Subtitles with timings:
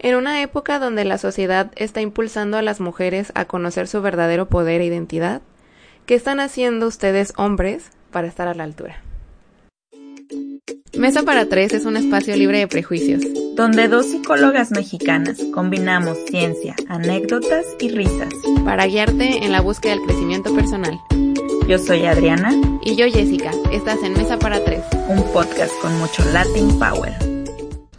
[0.00, 4.48] En una época donde la sociedad está impulsando a las mujeres a conocer su verdadero
[4.48, 5.42] poder e identidad,
[6.06, 9.02] ¿qué están haciendo ustedes hombres para estar a la altura?
[10.96, 13.22] Mesa para Tres es un espacio libre de prejuicios,
[13.54, 18.32] donde dos psicólogas mexicanas combinamos ciencia, anécdotas y risas
[18.64, 20.98] para guiarte en la búsqueda del crecimiento personal.
[21.68, 22.52] Yo soy Adriana.
[22.82, 23.50] Y yo Jessica.
[23.70, 24.82] Estás en Mesa para Tres.
[25.08, 27.12] Un podcast con mucho Latin Power.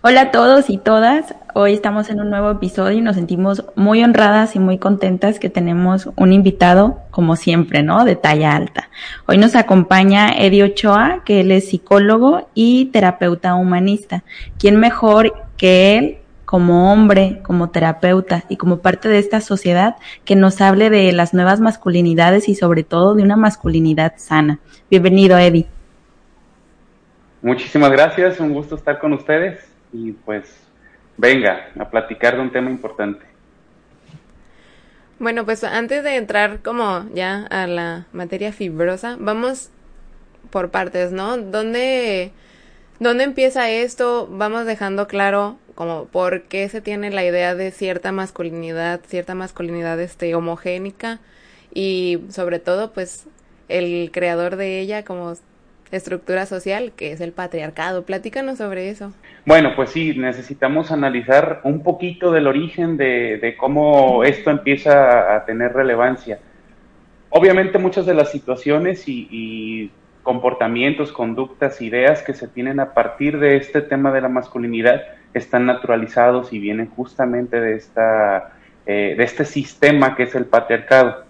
[0.02, 1.36] Hola a todos y todas.
[1.56, 5.50] Hoy estamos en un nuevo episodio y nos sentimos muy honradas y muy contentas que
[5.50, 8.06] tenemos un invitado, como siempre, ¿no?
[8.06, 8.90] De talla alta.
[9.26, 14.24] Hoy nos acompaña Eddie Ochoa, que él es psicólogo y terapeuta humanista.
[14.60, 20.36] ¿Quién mejor que él como hombre, como terapeuta y como parte de esta sociedad que
[20.36, 24.60] nos hable de las nuevas masculinidades y sobre todo de una masculinidad sana?
[24.92, 25.66] Bienvenido, Eddie.
[27.42, 30.69] Muchísimas gracias, un gusto estar con ustedes y pues
[31.20, 33.26] venga a platicar de un tema importante.
[35.20, 39.70] Bueno, pues antes de entrar como ya a la materia fibrosa, vamos
[40.50, 41.38] por partes, ¿no?
[41.38, 42.32] ¿Dónde,
[43.00, 44.30] dónde empieza esto?
[44.32, 50.00] Vamos dejando claro como por qué se tiene la idea de cierta masculinidad, cierta masculinidad
[50.00, 51.20] este homogénica
[51.74, 53.26] y sobre todo pues
[53.68, 55.34] el creador de ella como
[55.92, 58.04] estructura social, que es el patriarcado.
[58.04, 59.12] Platícanos sobre eso.
[59.46, 65.74] Bueno, pues sí, necesitamos analizar un poquito del origen de, cómo esto empieza a tener
[65.74, 66.40] relevancia.
[67.30, 69.92] Obviamente muchas de las situaciones y,
[70.24, 75.02] comportamientos, conductas, ideas que se tienen a partir de este tema de la masculinidad
[75.34, 78.54] están naturalizados y vienen justamente de, esta,
[78.86, 81.29] eh, de este sistema que es el patriarcado.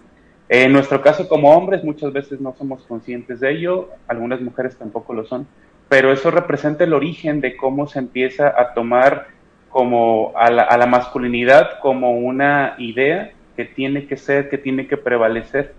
[0.52, 5.14] En nuestro caso como hombres muchas veces no somos conscientes de ello, algunas mujeres tampoco
[5.14, 5.46] lo son,
[5.88, 9.28] pero eso representa el origen de cómo se empieza a tomar
[9.68, 15.72] como a la, masculinidad como una idea que tiene que ser, que tiene que prevalecer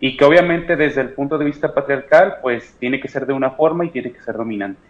[0.00, 3.52] y que obviamente desde el punto de vista patriarcal pues tiene que ser de una
[3.52, 4.82] forma y tiene que ser dominante.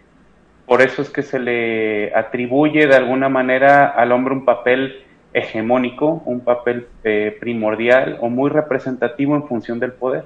[0.65, 5.04] Por eso es que se le atribuye de alguna manera al hombre un papel
[5.35, 10.23] hegemónico, un papel eh, primordial o muy representativo en función del poder.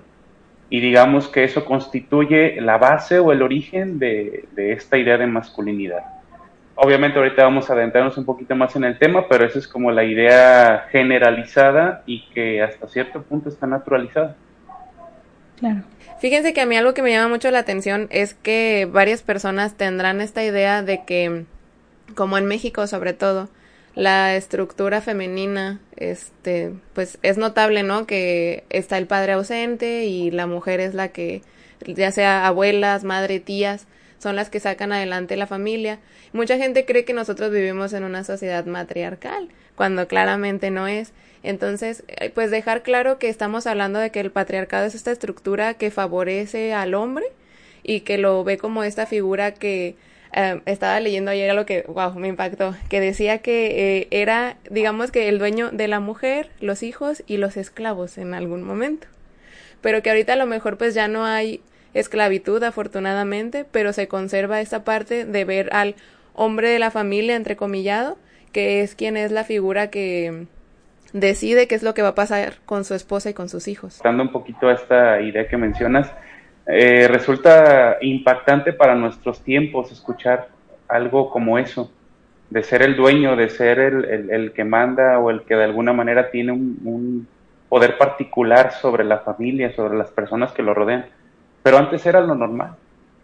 [0.70, 6.04] Y digamos que eso constituye la base o el origen de, esta idea de masculinidad.
[6.76, 9.92] Obviamente ahorita vamos a adentrarnos un poquito más en el tema, pero esa es como
[9.92, 14.36] la idea generalizada y que hasta cierto punto está naturalizada.
[15.58, 15.82] Claro.
[16.20, 19.76] Fíjense que a mí algo que me llama mucho la atención es que varias personas
[19.76, 21.46] tendrán esta idea de que,
[22.14, 23.50] como en México sobre todo,
[24.00, 28.08] la estructura femenina, este, pues es notable, ¿no?
[28.08, 31.42] Que está el padre ausente y la mujer es la que,
[31.86, 36.00] ya sea abuelas, madre, tías, son las que sacan adelante la familia.
[36.32, 41.12] Mucha gente cree que nosotros vivimos en una sociedad matriarcal, cuando claramente no es.
[41.44, 45.74] Entonces, eh, pues dejar claro que estamos hablando de que el patriarcado es esta estructura
[45.74, 47.26] que favorece al hombre
[47.84, 49.98] y que lo ve como esta figura que
[50.32, 55.12] Em, estaba leyendo ayer algo que, wow, me impactó, que decía que eh, era, digamos
[55.12, 59.08] que el dueño de la mujer, los hijos y los esclavos en algún momento.
[59.82, 61.62] Pero que ahorita a lo mejor pues ya no hay
[61.96, 65.96] esclavitud, afortunadamente, pero se conserva esa parte de ver al
[66.34, 68.18] hombre de la familia, entrecomillado,
[68.52, 70.46] que es quien es la figura que
[71.14, 74.00] decide qué es lo que va a pasar con su esposa y con sus hijos.
[74.04, 76.12] Dando un poquito a esta idea que mencionas,
[76.72, 80.50] eh, resulta impactante para nuestros tiempos escuchar
[80.88, 81.92] algo como eso,
[82.52, 85.94] de ser el dueño, de ser el, el, que manda o el que de alguna
[85.94, 87.28] manera tiene un,
[87.70, 91.08] poder particular sobre la familia, sobre las personas que lo rodean.
[91.64, 92.76] Pero antes era lo normal,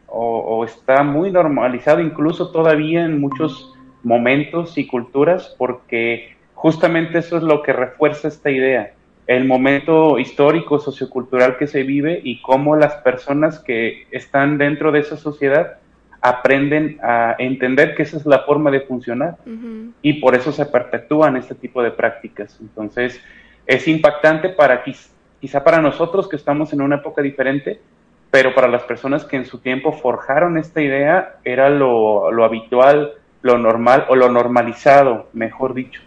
[0.07, 7.37] o, o está muy normalizado incluso todavía en muchos momentos y culturas, porque justamente eso
[7.37, 8.91] es lo que refuerza esta idea
[9.27, 14.99] el momento histórico, sociocultural que se vive y cómo las personas que están dentro de
[14.99, 15.77] esa sociedad
[16.21, 19.37] aprenden a entender que esa es la forma de funcionar
[20.01, 22.57] y por eso se perpetúan este tipo de prácticas.
[22.59, 23.21] Entonces,
[23.67, 27.79] es impactante para quizá para nosotros que estamos en una época diferente,
[28.31, 33.13] pero para las personas que en su tiempo forjaron esta idea era lo, lo habitual,
[33.41, 36.01] lo normal o lo normalizado, mejor dicho.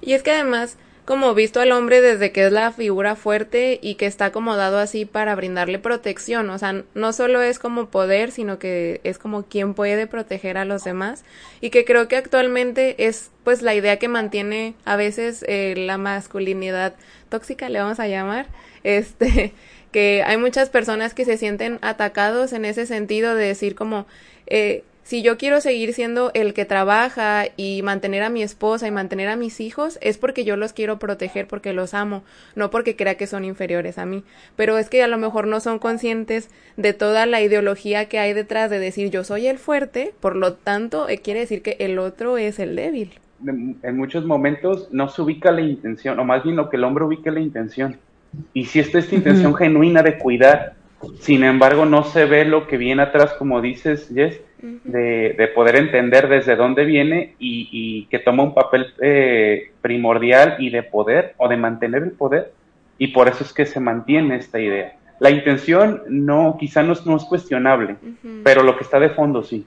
[0.00, 3.96] Y es que además, como visto al hombre desde que es la figura fuerte y
[3.96, 8.58] que está acomodado así para brindarle protección, o sea, no solo es como poder, sino
[8.60, 11.24] que es como quien puede proteger a los demás.
[11.60, 15.98] Y que creo que actualmente es pues la idea que mantiene a veces eh, la
[15.98, 16.94] masculinidad
[17.28, 18.46] tóxica, le vamos a llamar,
[18.84, 19.54] este,
[19.92, 24.06] que hay muchas personas que se sienten atacados en ese sentido de decir como,
[24.46, 28.90] eh, si yo quiero seguir siendo el que trabaja y mantener a mi esposa y
[28.90, 32.22] mantener a mis hijos, es porque yo los quiero proteger porque los amo,
[32.54, 34.22] no porque crea que son inferiores a mí.
[34.54, 38.32] Pero es que a lo mejor no son conscientes de toda la ideología que hay
[38.32, 41.98] detrás de decir yo soy el fuerte, por lo tanto eh, quiere decir que el
[41.98, 43.10] otro es el débil.
[43.44, 47.04] En muchos momentos no se ubica la intención, o más bien lo que el hombre
[47.04, 47.98] ubica la intención.
[48.54, 50.74] Y si esta es esta intención genuina de cuidar,
[51.18, 56.28] sin embargo no se ve lo que viene atrás, como dices, Jess, de, poder entender
[56.28, 61.56] desde dónde viene y, que toma un papel eh, primordial y de poder o de
[61.56, 62.52] mantener el poder
[62.98, 64.96] y por eso es que se mantiene esta idea.
[65.18, 67.96] La intención no, quizá no es, no es cuestionable,
[68.44, 69.66] pero lo que está de fondo sí.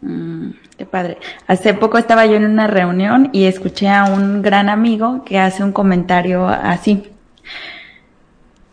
[0.00, 1.18] Mm, qué padre.
[1.46, 5.62] Hace poco estaba yo en una reunión y escuché a un gran amigo que hace
[5.62, 7.10] un comentario así.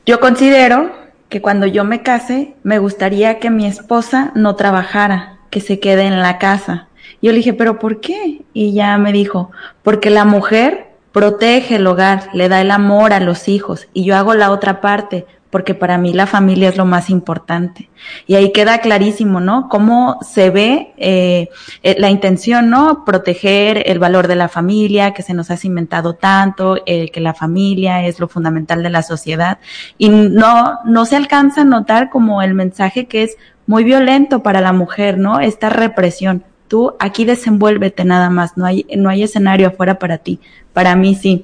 [0.06, 1.01] Yo considero
[1.32, 6.04] que cuando yo me case, me gustaría que mi esposa no trabajara, que se quede
[6.04, 6.90] en la casa.
[7.22, 8.42] Yo le dije, pero ¿por qué?
[8.52, 9.50] Y ya me dijo,
[9.82, 14.18] porque la mujer protege el hogar, le da el amor a los hijos y yo
[14.18, 17.90] hago la otra parte, porque para mí la familia es lo más importante.
[18.26, 19.68] Y ahí queda clarísimo, ¿no?
[19.70, 21.50] Cómo se ve eh,
[21.84, 23.04] eh, la intención, ¿no?
[23.06, 27.34] Proteger el valor de la familia, que se nos ha cimentado tanto, eh, que la
[27.34, 29.60] familia es lo fundamental de la sociedad.
[29.98, 33.38] Y no, no se alcanza a notar como el mensaje que es
[33.68, 35.42] muy violento para la mujer, ¿no?
[35.42, 36.44] Esta represión.
[36.70, 40.40] Tú aquí desenvuélvete nada más, no hay, no hay escenario afuera para ti.
[40.72, 41.44] Para mí sí.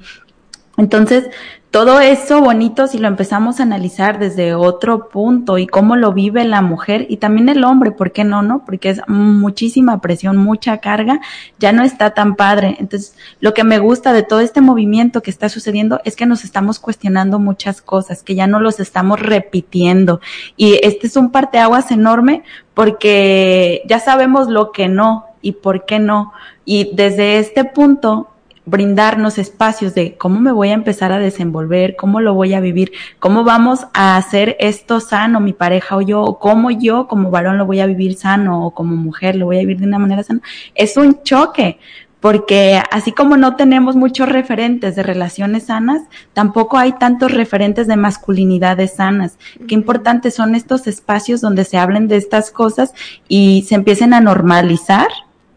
[0.78, 1.30] Entonces,
[1.72, 6.46] todo eso bonito si lo empezamos a analizar desde otro punto y cómo lo vive
[6.46, 8.64] la mujer y también el hombre, ¿por qué no, no?
[8.64, 11.20] Porque es muchísima presión, mucha carga,
[11.60, 12.78] ya no está tan padre.
[12.80, 16.44] Entonces, lo que me gusta de todo este movimiento que está sucediendo es que nos
[16.44, 20.22] estamos cuestionando muchas cosas, que ya no los estamos repitiendo.
[20.56, 22.44] Y este es un parteaguas enorme
[22.74, 26.34] porque ya sabemos lo que no y por qué no.
[26.66, 28.30] Y desde este punto
[28.68, 32.92] brindarnos espacios de cómo me voy a empezar a desenvolver, cómo lo voy a vivir,
[33.18, 37.58] cómo vamos a hacer esto sano, mi pareja o yo, o cómo yo como varón
[37.58, 40.22] lo voy a vivir sano o como mujer lo voy a vivir de una manera
[40.22, 40.42] sana.
[40.76, 41.80] Es un choque,
[42.20, 46.02] porque así como no tenemos muchos referentes de relaciones sanas,
[46.34, 49.38] tampoco hay tantos referentes de masculinidades sanas.
[49.66, 52.94] Qué importantes son estos espacios donde se hablen de estas cosas
[53.30, 55.08] y se empiecen a normalizar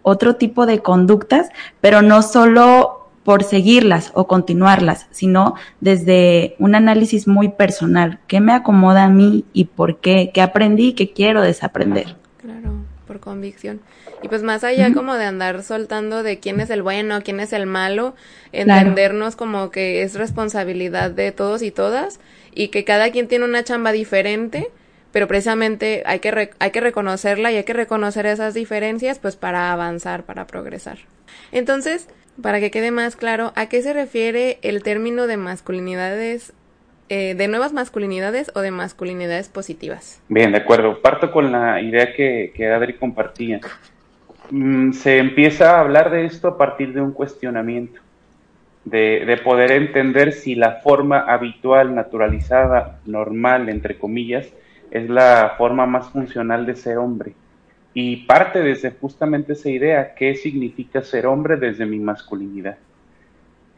[0.02, 1.48] otro tipo de conductas,
[1.80, 2.99] pero no solo
[3.30, 8.18] por seguirlas o continuarlas, sino desde un análisis muy personal.
[8.26, 10.32] ¿Qué me acomoda a mí y por qué?
[10.34, 12.16] ¿Qué aprendí y qué quiero desaprender?
[12.38, 12.72] Claro,
[13.06, 13.82] por convicción.
[14.20, 17.52] Y pues más allá como de andar soltando de quién es el bueno, quién es
[17.52, 18.16] el malo,
[18.50, 22.18] entendernos como que es responsabilidad de todos y todas
[22.52, 24.72] y que cada quien tiene una chamba diferente
[25.12, 29.72] pero precisamente hay que, hay que reconocerla y hay que reconocer esas diferencias pues para
[29.72, 30.98] avanzar, para progresar.
[31.50, 32.06] Entonces,
[32.42, 36.52] para que quede más claro, ¿a qué se refiere el término de masculinidades,
[37.08, 40.22] eh, de nuevas masculinidades o de masculinidades positivas?
[40.28, 41.00] Bien, de acuerdo.
[41.00, 43.60] Parto con la idea que, que Adri compartía.
[44.50, 48.00] Mm, se empieza a hablar de esto a partir de un cuestionamiento,
[48.84, 54.48] de, de poder entender si la forma habitual, naturalizada, normal, entre comillas,
[54.90, 57.34] es la forma más funcional de ser hombre
[57.92, 62.76] y parte desde justamente esa idea, ¿qué significa ser hombre desde mi masculinidad?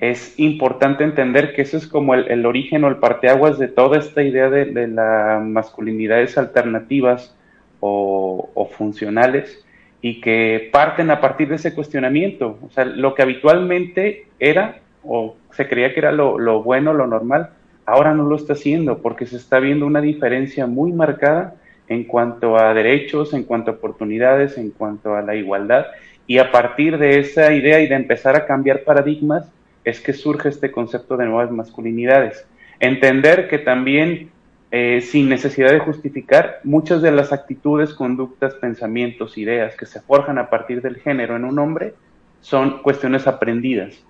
[0.00, 4.22] Es importante entender que eso es como el, origen o el parteaguas de toda esta
[4.22, 7.34] idea de, las masculinidades alternativas
[7.80, 9.64] o, funcionales
[10.00, 12.58] y que parten a partir de ese cuestionamiento.
[12.66, 17.06] O sea, lo que habitualmente era o se creía que era lo, lo bueno, lo
[17.06, 17.50] normal,
[17.86, 21.54] ahora no lo está haciendo porque se está viendo una diferencia muy marcada
[21.92, 25.86] en cuanto a derechos, en cuanto a oportunidades, en cuanto a la igualdad.
[26.26, 29.50] Y a partir de esa idea y de empezar a cambiar paradigmas,
[29.84, 32.46] es que surge este concepto de nuevas masculinidades.
[32.80, 34.30] Entender que también,
[34.70, 40.38] eh, sin necesidad de justificar, muchas de las actitudes, conductas, pensamientos, ideas que se forjan
[40.38, 41.94] a partir del género en un hombre
[42.40, 44.02] son cuestiones aprendidas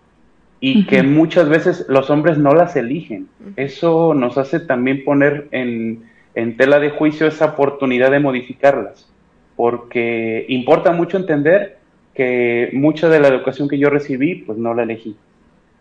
[0.64, 3.26] y que muchas veces los hombres no las eligen.
[3.56, 9.08] Eso nos hace también poner en, en tela de juicio esa oportunidad de modificarlas.
[9.54, 11.76] porque importa mucho entender
[12.14, 15.16] que mucha de la educación que yo recibí, pues no la elegí.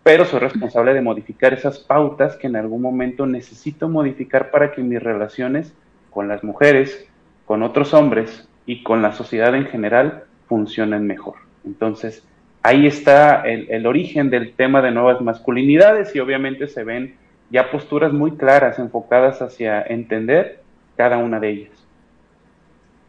[0.02, 4.82] Pero soy responsable de modificar esas pautas que en algún momento necesito modificar para que
[4.82, 5.74] mis relaciones
[6.10, 7.08] con las mujeres,
[7.46, 11.36] con otros hombres y con la sociedad en general funcionen mejor.
[11.64, 12.24] Entonces,
[12.62, 17.16] ahí está el, origen del tema de nuevas masculinidades y obviamente se ven
[17.52, 20.62] ya posturas muy claras enfocadas hacia entender
[20.96, 21.70] cada una de ellas.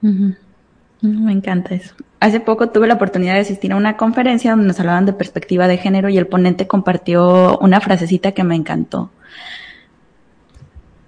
[0.02, 1.96] Me encanta eso.
[2.20, 5.68] Hace poco tuve la oportunidad de asistir a una conferencia donde nos hablaban de perspectiva
[5.68, 9.12] de género y el ponente compartió una frasecita que me encantó.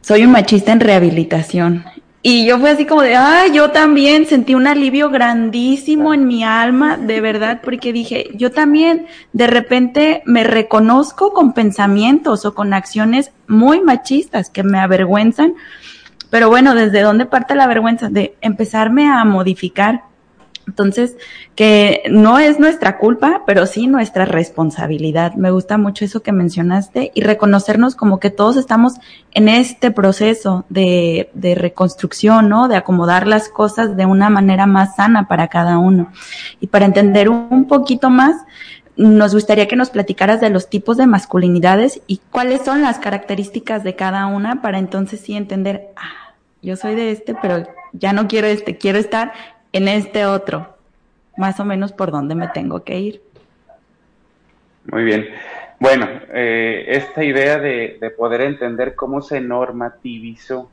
[0.01, 1.83] Soy un machista en rehabilitación.
[2.27, 6.43] Y yo fue así como de, ah, yo también sentí un alivio grandísimo en mi
[6.43, 12.73] alma, de verdad, porque dije, yo también de repente me reconozco con pensamientos o con
[12.73, 15.53] acciones muy machistas que me avergüenzan
[16.29, 18.09] pero bueno, ¿desde dónde parte la vergüenza?
[18.09, 20.03] De empezarme a modificar.
[20.67, 21.15] Entonces,
[21.55, 25.33] que no es nuestra culpa, pero sí nuestra responsabilidad.
[25.35, 28.95] Me gusta mucho eso que mencionaste y reconocernos como que todos estamos
[29.33, 32.67] en este proceso de, de reconstrucción, ¿no?
[32.67, 36.11] De acomodar las cosas de una manera más sana para cada uno.
[36.59, 38.35] Y para entender un poquito más,
[38.97, 43.83] nos gustaría que nos platicaras de los tipos de masculinidades y cuáles son las características
[43.83, 48.27] de cada una para entonces sí entender, ah, yo soy de este, pero ya no
[48.27, 49.33] quiero este, quiero estar
[49.75, 50.75] en este otro,
[51.37, 53.21] más o menos por dónde me tengo que ir.
[54.85, 55.27] Muy bien.
[55.79, 60.69] Bueno, eh, esta idea de, de poder entender cómo se normativizó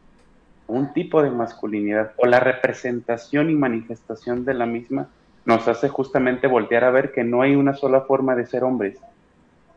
[0.68, 5.08] un tipo de masculinidad o la representación y manifestación de la misma
[5.44, 9.00] nos hace justamente voltear a ver que no hay una sola forma de ser hombres,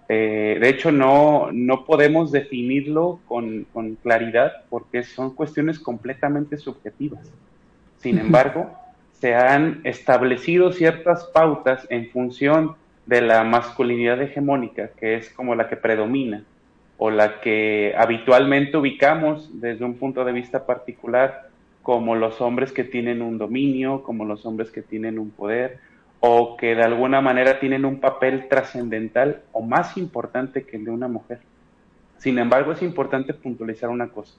[0.08, 7.32] eh, de hecho, no, no podemos definirlo con, con, claridad porque son cuestiones completamente subjetivas.
[7.98, 8.70] Sin embargo,
[9.26, 12.76] se han establecido ciertas pautas en función
[13.08, 16.44] de la masculinidad hegemónica, que es como la que predomina
[17.00, 21.50] o la que habitualmente ubicamos desde un punto de vista particular
[21.82, 25.80] como los hombres que tienen un dominio, como los hombres que tienen un poder,
[26.20, 30.92] o que de alguna manera tienen un papel trascendental o más importante que el de
[30.92, 31.40] una mujer.
[32.20, 34.36] Sin embargo, es importante puntualizar una cosa.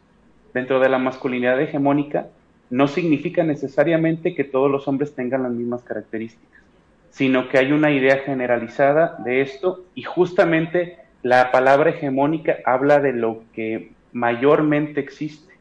[0.54, 2.28] Dentro de la masculinidad hegemónica,
[2.70, 6.62] no significa necesariamente que todos los hombres tengan las mismas características,
[7.10, 13.12] sino que hay una idea generalizada de esto y justamente la palabra hegemónica habla de
[13.12, 15.54] lo que mayormente existe,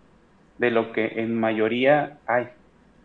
[0.58, 2.48] de lo que en mayoría hay,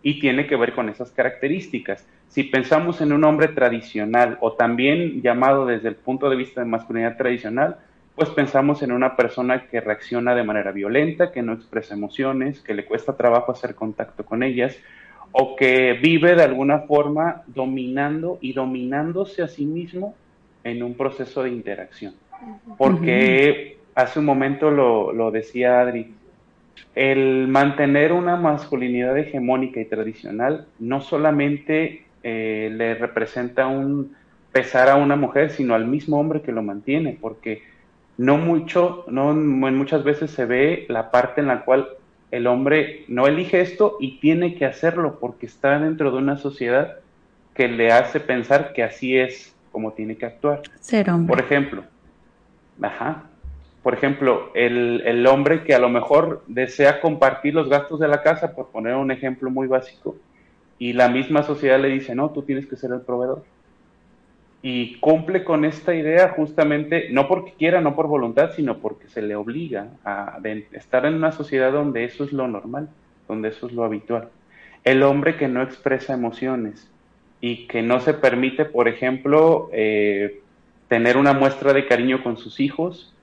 [0.02, 2.06] y tiene que ver con esas características.
[2.28, 6.66] Si pensamos en un hombre tradicional o también llamado desde el punto de vista de
[6.66, 7.78] masculinidad tradicional,
[8.20, 12.74] pues pensamos en una persona que reacciona de manera violenta, que no expresa emociones, que
[12.74, 14.76] le cuesta trabajo hacer contacto con ellas
[15.32, 20.14] o que vive de alguna forma dominando y dominándose a sí mismo
[20.64, 22.12] en un proceso de interacción.
[22.76, 26.12] Porque hace un momento lo, lo decía Adri,
[26.94, 34.14] el mantener una masculinidad hegemónica y tradicional no solamente eh, le representa un
[34.52, 37.62] pesar a una mujer, sino al mismo hombre que lo mantiene, porque
[38.20, 41.88] no mucho, no muchas veces se ve la parte en la cual
[42.30, 46.98] el hombre no elige esto y tiene que hacerlo porque está dentro de una sociedad
[47.54, 50.60] que le hace pensar que así es como tiene que actuar.
[50.80, 51.34] Ser hombre.
[51.34, 51.84] Por ejemplo,
[52.82, 53.22] ajá,
[53.82, 58.22] por ejemplo, el, el hombre que a lo mejor desea compartir los gastos de la
[58.22, 60.14] casa, por poner un ejemplo muy básico,
[60.78, 63.44] y la misma sociedad le dice, no, tú tienes que ser el proveedor.
[64.62, 69.22] Y cumple con esta idea justamente, no porque quiera, no por voluntad, sino porque se
[69.22, 70.38] le obliga a
[70.72, 72.90] estar en una sociedad donde eso es lo normal,
[73.26, 74.28] donde eso es lo habitual.
[74.84, 76.90] El hombre que no expresa emociones
[77.40, 80.40] y que no se permite, por ejemplo, eh,
[80.88, 83.14] tener una muestra de cariño con sus hijos,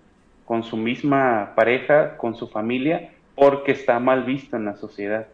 [0.45, 5.27] con su misma pareja, con su familia, porque está mal visto en la sociedad.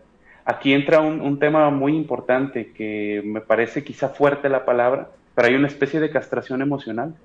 [0.45, 5.55] Aquí entra un, tema muy importante que me parece quizá fuerte la palabra, pero hay
[5.55, 7.15] una especie de castración emocional,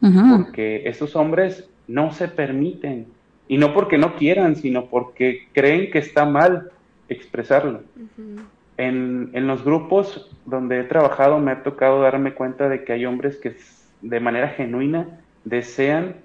[0.00, 3.06] porque estos hombres no se permiten,
[3.48, 6.70] y no porque no quieran, sino porque creen que está mal
[7.08, 7.82] expresarlo.
[8.76, 13.06] en, en los grupos donde he trabajado me ha tocado darme cuenta de que hay
[13.06, 13.56] hombres que
[14.02, 16.16] de manera genuina desean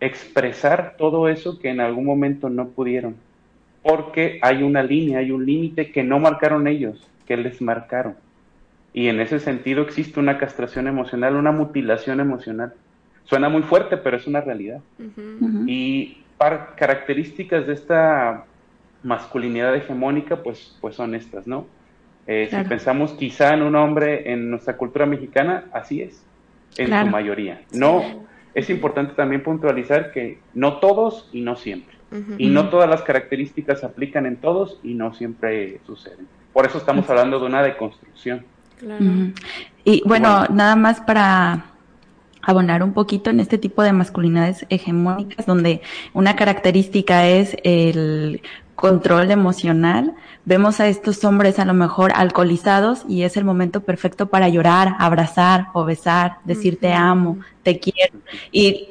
[0.00, 3.14] expresar todo eso que en algún momento no pudieron
[3.82, 8.14] porque hay una línea, hay un límite que no marcaron ellos, que les marcaron.
[8.94, 12.74] Y en ese sentido existe una castración emocional, una mutilación emocional.
[13.24, 14.80] Suena muy fuerte, pero es una realidad.
[15.66, 16.18] Y
[16.76, 18.44] características de esta
[19.02, 21.66] masculinidad hegemónica, pues, pues son estas, ¿no?
[22.26, 26.24] Eh, si pensamos quizá en un hombre en nuestra cultura mexicana, así es,
[26.76, 27.62] en su mayoría.
[27.72, 28.02] No,
[28.54, 31.96] es importante también puntualizar que no todos y no siempre.
[32.36, 36.28] Y no todas las características aplican en todos y no siempre suceden.
[36.52, 38.44] Por eso estamos hablando de una deconstrucción.
[38.82, 39.04] Claro.
[39.84, 41.66] Y bueno, nada más para
[42.42, 48.42] abonar un poquito en este tipo de masculinidades hegemónicas, donde una característica es el
[48.74, 50.14] control emocional.
[50.44, 54.96] Vemos a estos hombres a lo mejor alcoholizados y es el momento perfecto para llorar,
[54.98, 58.18] abrazar o besar, decir te amo, te quiero.
[58.50, 58.88] Y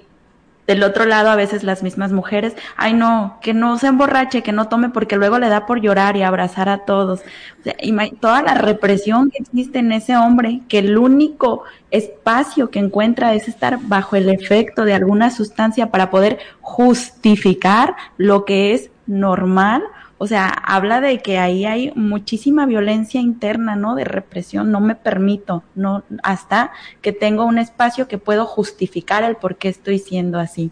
[0.67, 4.51] del otro lado, a veces las mismas mujeres, ay no, que no se emborrache, que
[4.51, 7.21] no tome porque luego le da por llorar y abrazar a todos.
[7.63, 7.75] Sea,
[8.19, 13.47] toda la represión que existe en ese hombre, que el único espacio que encuentra es
[13.47, 19.83] estar bajo el efecto de alguna sustancia para poder justificar lo que es normal
[20.23, 23.95] o sea, habla de que ahí hay muchísima violencia interna, ¿no?
[23.95, 29.35] De represión, no me permito, no, hasta que tengo un espacio que puedo justificar el
[29.35, 30.69] por qué estoy siendo así.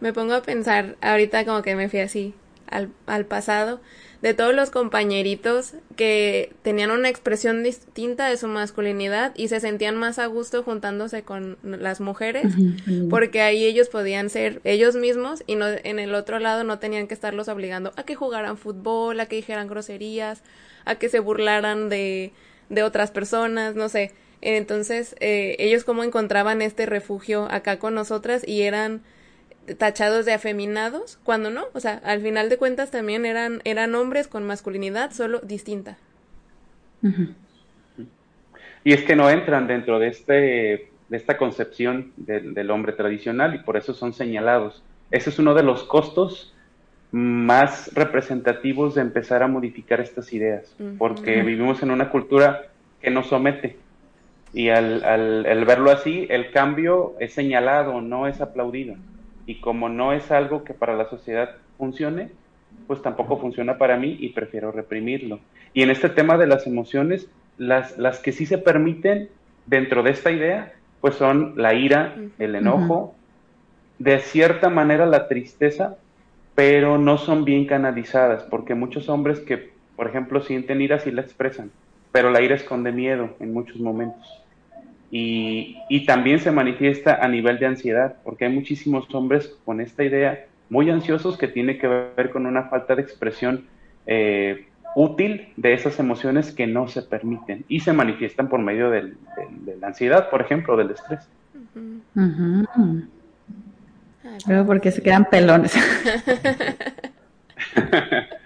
[0.00, 2.34] Me pongo a pensar, ahorita como que me fui así
[2.66, 3.80] al, al pasado,
[4.22, 9.96] de todos los compañeritos que tenían una expresión distinta de su masculinidad y se sentían
[9.96, 12.54] más a gusto juntándose con las mujeres
[13.10, 17.08] porque ahí ellos podían ser ellos mismos y no en el otro lado no tenían
[17.08, 20.42] que estarlos obligando a que jugaran fútbol, a que dijeran groserías,
[20.84, 22.32] a que se burlaran de,
[22.68, 24.12] de otras personas, no sé.
[24.40, 29.02] Entonces, eh, ellos como encontraban este refugio acá con nosotras y eran
[29.78, 34.28] tachados de afeminados, cuando no, o sea, al final de cuentas también eran, eran hombres
[34.28, 35.98] con masculinidad, solo distinta.
[38.84, 40.32] Y es que no entran dentro de, este,
[41.08, 44.82] de esta concepción del, hombre tradicional y por eso son señalados.
[45.10, 46.54] Ese es uno de los costos
[47.12, 52.68] más representativos de empezar a modificar estas ideas, porque vivimos en una cultura
[53.00, 53.76] que nos somete.
[54.54, 58.96] Y al, al verlo así, el cambio es señalado, no es aplaudido
[59.46, 62.30] y como no es algo que para la sociedad funcione,
[62.86, 65.40] pues tampoco funciona para mí y prefiero reprimirlo.
[65.74, 67.28] Y en este tema de las emociones,
[67.58, 69.28] las, las que sí se permiten
[69.66, 73.14] dentro de esta idea, pues son la ira, el enojo,
[73.98, 75.96] de cierta manera la tristeza,
[76.54, 81.22] pero no son bien canalizadas, porque muchos hombres que, por ejemplo, sienten ira sí la
[81.22, 81.70] expresan,
[82.10, 84.41] pero la ira esconde miedo en muchos momentos.
[85.14, 90.46] Y, también se manifiesta a nivel de ansiedad, porque hay muchísimos hombres con esta idea
[90.70, 93.66] muy ansiosos que tiene que ver con una falta de expresión
[94.06, 99.12] eh, útil de esas emociones que no se permiten y se manifiestan por medio de
[99.78, 101.28] la ansiedad, por ejemplo, del estrés.
[104.46, 105.74] Luego porque se quedan pelones.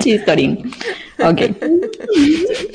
[0.00, 0.70] Chistorín.
[1.18, 1.42] Ok.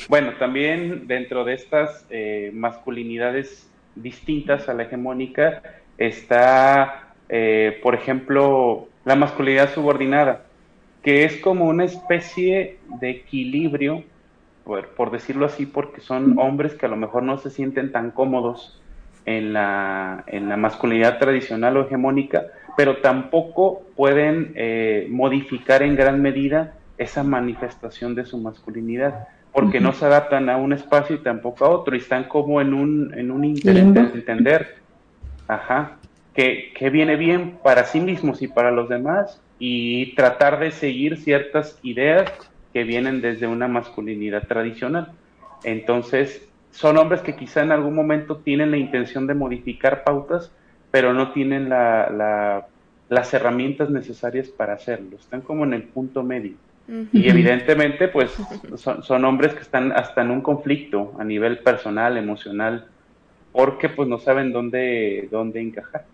[0.08, 5.62] Bueno, también dentro de estas eh, masculinidades distintas a la hegemónica
[5.98, 10.46] está, eh, por ejemplo, la masculinidad subordinada,
[11.04, 14.04] que es como una especie de equilibrio,
[14.64, 18.12] por, por decirlo así, porque son hombres que a lo mejor no se sienten tan
[18.12, 18.80] cómodos
[19.26, 26.22] en la, en la masculinidad tradicional o hegemónica, pero tampoco pueden eh, modificar en gran
[26.22, 31.66] medida esa manifestación de su masculinidad, porque no se adaptan a un espacio y tampoco
[31.66, 34.76] a otro, y están como en un, en un interés de entender,
[35.48, 35.98] ajá,
[36.36, 41.18] que, que viene bien para sí mismos y para los demás, y tratar de seguir
[41.18, 42.32] ciertas ideas
[42.74, 45.14] que vienen desde una masculinidad tradicional.
[45.64, 50.52] Entonces, son hombres que quizá en algún momento tienen la intención de modificar pautas,
[50.92, 52.68] pero no tienen la,
[53.10, 55.18] las herramientas necesarias para hacerlo.
[55.18, 56.54] Están como en el punto medio.
[57.14, 58.32] Y evidentemente, pues,
[58.78, 62.88] son, hombres que están hasta en un conflicto a nivel personal, emocional,
[63.52, 66.06] porque pues no saben dónde, dónde encajar.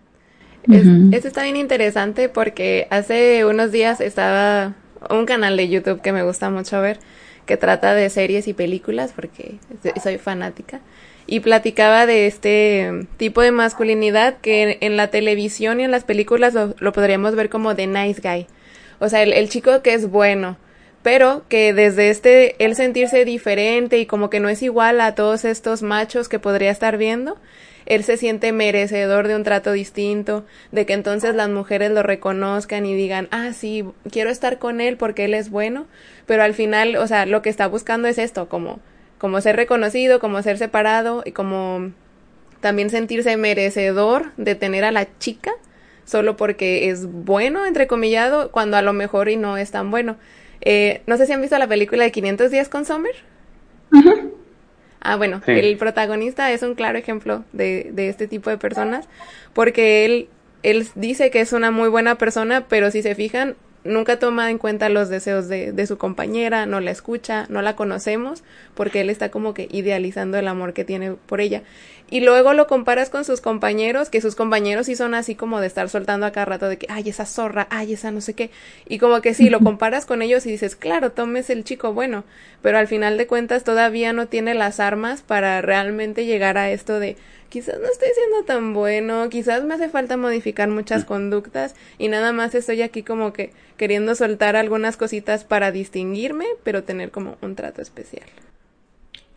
[0.68, 4.74] Eso está bien interesante porque hace unos días estaba
[5.08, 6.98] un canal de YouTube que me gusta mucho ver,
[7.46, 9.54] que trata de series y películas, porque
[10.02, 10.80] soy fanática,
[11.26, 16.54] y platicaba de este tipo de masculinidad que en la televisión y en las películas
[16.54, 18.46] lo, podríamos ver como de nice guy.
[18.98, 20.56] O sea, el chico que es bueno,
[21.06, 25.44] pero que desde este él sentirse diferente y como que no es igual a todos
[25.44, 27.36] estos machos que podría estar viendo,
[27.84, 32.86] él se siente merecedor de un trato distinto, de que entonces las mujeres lo reconozcan
[32.86, 35.86] y digan, ah, sí, quiero estar con él porque él es bueno,
[36.26, 38.80] pero al final, o sea, lo que está buscando es esto, como,
[39.18, 41.92] como ser reconocido, como ser separado y como
[42.58, 45.52] también sentirse merecedor de tener a la chica
[46.04, 50.16] solo porque es bueno, entrecomillado, cuando a lo mejor y no es tan bueno.
[50.60, 53.14] Eh, no sé si han visto la película de 500 días con Summer.
[55.00, 59.08] Ah, bueno, el protagonista es un claro ejemplo de, de este tipo de personas,
[59.52, 60.28] porque él,
[60.64, 63.54] él dice que es una muy buena persona, pero si se fijan,
[63.86, 67.76] nunca toma en cuenta los deseos de, de, su compañera, no la escucha, no la
[67.76, 68.42] conocemos,
[68.74, 71.62] porque él está como que idealizando el amor que tiene por ella.
[72.08, 75.66] Y luego lo comparas con sus compañeros, que sus compañeros sí son así como de
[75.66, 78.50] estar soltando a cada rato de que, ay, esa zorra, ay, esa no sé qué.
[78.88, 82.22] Y como que sí, lo comparas con ellos y dices, claro, tomes el chico bueno,
[82.62, 87.00] pero al final de cuentas todavía no tiene las armas para realmente llegar a esto
[87.00, 87.16] de,
[87.48, 92.32] quizás no estoy siendo tan bueno, quizás me hace falta modificar muchas conductas y nada
[92.32, 97.56] más estoy aquí como que queriendo soltar algunas cositas para distinguirme, pero tener como un
[97.56, 98.26] trato especial.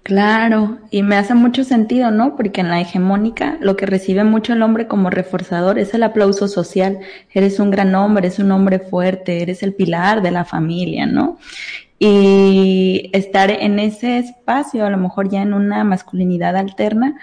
[0.10, 2.36] Claro, y me hace mucho sentido, ¿no?
[2.36, 6.48] Porque en la hegemónica lo que recibe mucho el hombre como reforzador es el aplauso
[6.48, 6.98] social.
[7.32, 11.38] Eres un gran hombre, eres un hombre fuerte, eres el pilar de la familia, ¿no?
[12.00, 17.20] Y estar en ese espacio, a lo mejor ya en una masculinidad alterna,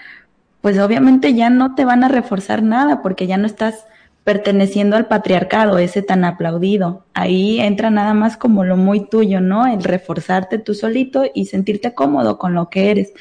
[0.60, 3.84] pues obviamente ya no te van a reforzar nada porque ya no estás
[4.26, 7.04] perteneciendo al patriarcado, ese tan aplaudido.
[7.14, 9.68] Ahí entra nada más como lo muy tuyo, ¿no?
[9.68, 13.12] El reforzarte tú solito y sentirte cómodo con lo que eres.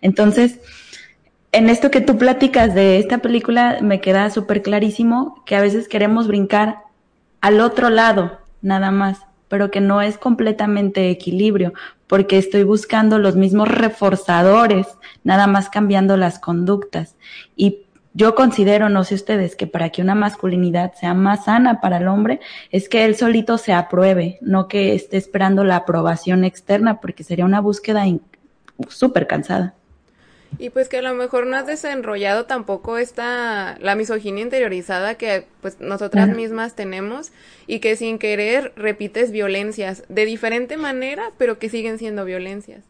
[0.00, 0.60] Entonces,
[1.52, 5.86] en esto que tú platicas de esta película, me queda súper clarísimo que a veces
[5.86, 6.78] queremos brincar
[7.42, 11.74] al otro lado, nada más, pero que no es completamente equilibrio,
[12.06, 14.86] porque estoy buscando los mismos reforzadores,
[15.24, 17.16] nada más cambiando las conductas.
[17.54, 17.83] Y
[18.14, 22.06] yo considero, no sé ustedes, que para que una masculinidad sea más sana para el
[22.06, 27.24] hombre, es que él solito se apruebe, no que esté esperando la aprobación externa, porque
[27.24, 28.04] sería una búsqueda
[28.88, 29.74] súper cansada.
[30.58, 35.46] Y pues que a lo mejor no has desenrollado tampoco esta, la misoginia interiorizada que
[35.60, 37.32] pues nosotras mismas tenemos
[37.66, 42.84] y que sin querer repites violencias de diferente manera, pero que siguen siendo violencias.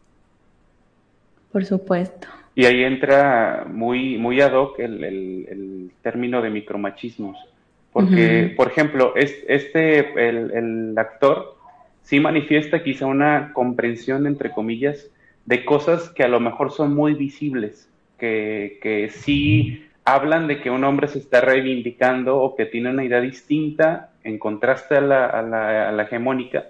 [1.51, 2.27] Por supuesto.
[2.55, 7.37] Y ahí entra muy, muy ad hoc el, el, término de micromachismos.
[7.91, 11.57] Porque, por ejemplo, este, el, el, actor
[12.01, 15.09] sí manifiesta quizá una comprensión, entre comillas,
[15.45, 20.69] de cosas que a lo mejor son muy visibles, que, que sí hablan de que
[20.69, 25.25] un hombre se está reivindicando o que tiene una idea distinta en contraste a la,
[25.25, 26.67] a la, a la hegemónica,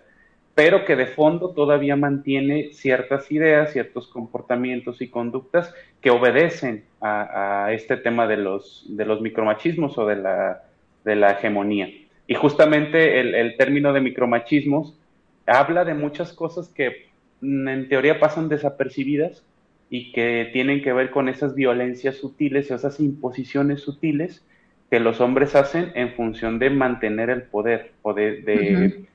[0.56, 7.68] pero que de fondo todavía mantiene ciertas ideas, ciertos comportamientos y conductas que obedecen a,
[7.74, 10.64] este tema de los, de los micromachismos o de la,
[11.04, 11.90] de la hegemonía.
[12.26, 14.98] Y justamente el, término de micromachismos
[15.46, 17.10] habla de muchas cosas que
[17.42, 19.44] mm, en teoría pasan desapercibidas
[19.90, 24.44] y que tienen que ver con esas violencias sutiles, esas imposiciones sutiles
[24.90, 29.06] que los hombres hacen en función de mantener el poder o de, de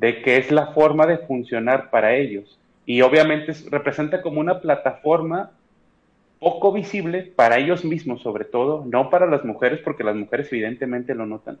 [0.00, 2.58] que es la forma de funcionar para ellos.
[2.86, 5.50] Y obviamente representa como una plataforma
[6.38, 11.14] poco visible para ellos mismos, sobre todo, no para las mujeres, porque las mujeres evidentemente
[11.14, 11.58] lo notan,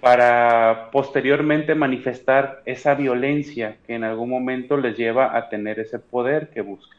[0.00, 6.50] para posteriormente manifestar esa violencia que en algún momento les lleva a tener ese poder
[6.50, 6.98] que buscan.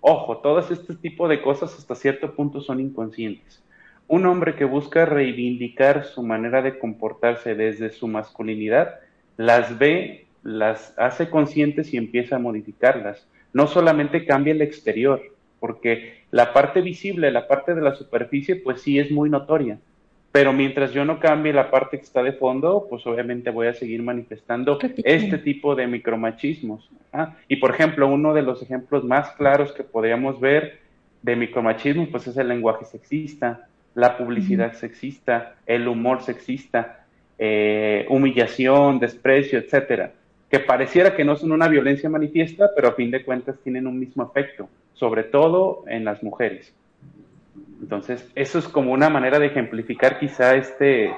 [0.00, 3.62] Ojo, todos este tipo de cosas hasta cierto punto son inconscientes.
[4.06, 9.00] Un hombre que busca reivindicar su manera de comportarse desde su masculinidad
[9.36, 13.26] las ve, las hace conscientes y empieza a modificarlas.
[13.52, 15.22] No solamente cambia el exterior,
[15.60, 19.78] porque la parte visible, la parte de la superficie, pues sí es muy notoria.
[20.32, 23.72] Pero mientras yo no cambie la parte que está de fondo, pues obviamente voy a
[23.72, 26.90] seguir manifestando este tipo de micromachismos.
[27.46, 30.80] Y por ejemplo, uno de los ejemplos más claros que podríamos ver
[31.22, 37.03] de micromachismo, pues es el lenguaje sexista, la publicidad sexista, el humor sexista.
[37.36, 40.12] Eh, humillación, desprecio, etcétera,
[40.48, 43.98] que pareciera que no son una violencia manifiesta, pero a fin de cuentas tienen un
[43.98, 46.72] mismo efecto, sobre todo en las mujeres.
[47.82, 51.12] Entonces, eso es como una manera de ejemplificar quizá este,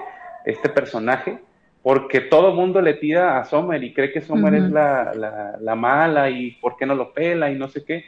[0.47, 1.39] este personaje,
[1.83, 5.13] porque todo mundo le tira a Sommer y cree que Sommer es la,
[5.61, 8.07] la, mala y por qué no lo pela y no sé qué,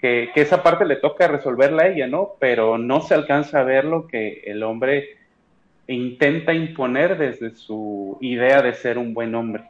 [0.00, 2.32] que, que, esa parte le toca resolverla a ella, ¿no?
[2.40, 5.23] Pero no se alcanza a ver lo que el hombre
[5.86, 9.64] intenta imponer desde su idea de ser un buen hombre.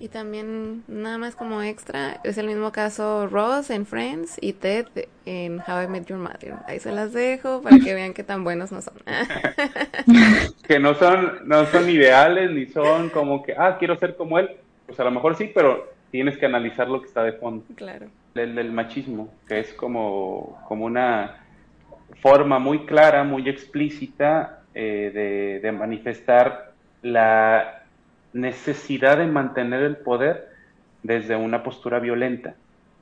[0.00, 4.86] Y también, nada más como extra, es el mismo caso Ross en Friends y Ted
[5.26, 6.54] en How I Met Your Mother.
[6.68, 8.94] Ahí se las dejo para que vean que tan buenos no son.
[10.68, 14.50] que no son, no son ideales ni son como que, ah, quiero ser como él.
[14.86, 17.64] Pues a lo mejor sí, pero tienes que analizar lo que está de fondo.
[17.74, 18.06] Claro.
[18.36, 21.47] El del machismo, que es como, como una
[22.16, 27.82] forma muy clara, muy explícita eh, de, manifestar la
[28.32, 30.48] necesidad de mantener el poder
[31.02, 32.54] desde una postura violenta,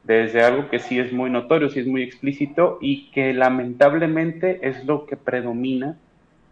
[0.04, 4.84] desde algo que sí es muy notorio, sí es muy explícito y que lamentablemente es
[4.84, 5.96] lo que predomina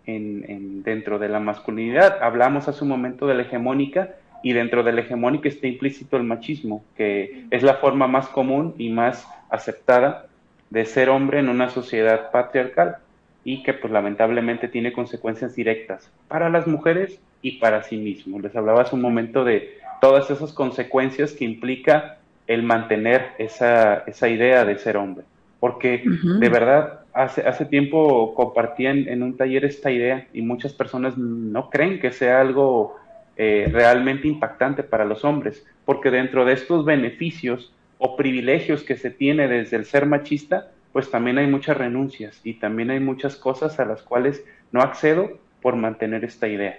[0.06, 2.22] en, dentro de la masculinidad.
[2.22, 6.24] Hablamos hace un momento de la hegemónica y dentro de la hegemónica está implícito el
[6.24, 10.26] machismo, que es la forma más común y más aceptada
[10.70, 12.96] de ser hombre en una sociedad patriarcal
[13.44, 18.40] y que pues lamentablemente tiene consecuencias directas para las mujeres y para sí mismo.
[18.40, 24.28] Les hablaba hace un momento de todas esas consecuencias que implica el mantener esa, esa
[24.28, 25.24] idea de ser hombre.
[25.60, 31.16] Porque de verdad, hace, hace tiempo compartí en, un taller esta idea y muchas personas
[31.16, 32.96] no creen que sea algo
[33.36, 39.10] eh, realmente impactante para los hombres, porque dentro de estos beneficios o privilegios que se
[39.10, 43.80] tiene desde el ser machista, pues también hay muchas renuncias y también hay muchas cosas
[43.80, 46.78] a las cuales no accedo por mantener esta idea.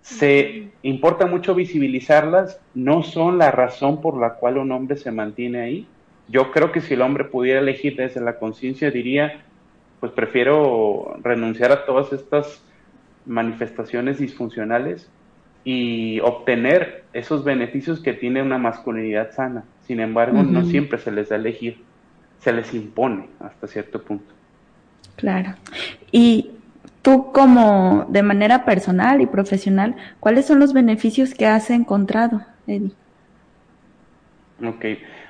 [0.00, 5.60] Se importa mucho visibilizarlas, no son la razón por la cual un hombre se mantiene
[5.62, 5.86] ahí.
[6.28, 9.44] Yo creo que si el hombre pudiera elegir desde la conciencia, diría,
[10.00, 12.62] pues prefiero renunciar a todas estas
[13.26, 15.10] manifestaciones disfuncionales
[15.64, 19.64] y obtener esos beneficios que tiene una masculinidad sana.
[19.86, 21.78] Sin embargo, no siempre se les da elegir,
[22.40, 24.32] se les impone hasta cierto punto.
[25.16, 25.54] Claro.
[26.10, 26.50] Y
[27.02, 32.92] tú como de manera personal y profesional, ¿cuáles son los beneficios que has encontrado, Eddie?
[34.64, 34.84] Ok.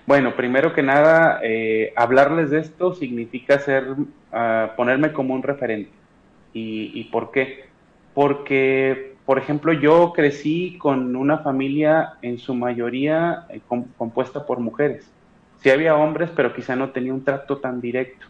[0.06, 3.84] Bueno, primero que nada, eh, hablarles de esto significa ser,
[4.32, 5.90] ah, ponerme como un referente.
[6.52, 7.64] ¿Y, ¿Y por qué?
[8.12, 13.60] Porque, por ejemplo, yo crecí con una familia en su mayoría eh,
[13.96, 15.10] compuesta por mujeres.
[15.62, 18.26] Sí había hombres, pero quizá no tenía un trato tan directo.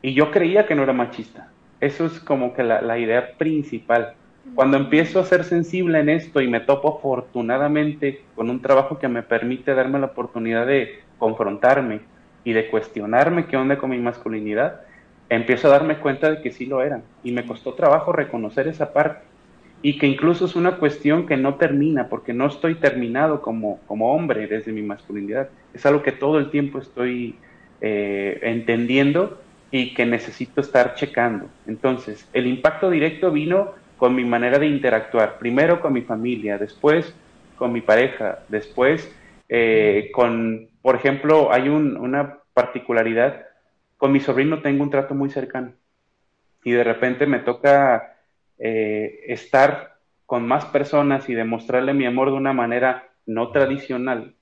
[0.00, 1.52] Y yo creía que no era machista.
[1.80, 4.14] Eso es como que la, la idea principal.
[4.54, 9.08] Cuando empiezo a ser sensible en esto y me topo afortunadamente con un trabajo que
[9.08, 12.00] me permite darme la oportunidad de confrontarme
[12.44, 14.80] y de cuestionarme qué onda con mi masculinidad,
[15.28, 17.04] empiezo a darme cuenta de que sí lo eran.
[17.22, 19.27] Y me costó trabajo reconocer esa parte.
[19.80, 24.12] Y que incluso es una cuestión que no termina, porque no estoy terminado como, como
[24.12, 25.48] hombre desde mi masculinidad.
[25.72, 27.36] Es algo que todo el tiempo estoy
[27.80, 31.46] eh, entendiendo y que necesito estar checando.
[31.66, 37.14] Entonces, el impacto directo vino con mi manera de interactuar, primero con mi familia, después
[37.56, 39.12] con mi pareja, después
[39.48, 43.46] eh, con, por ejemplo, hay una particularidad,
[43.96, 45.72] con mi sobrino tengo un trato muy cercano
[46.64, 48.17] y de repente me toca
[48.58, 54.34] eh, estar con más personas y demostrarle mi amor de una manera no tradicional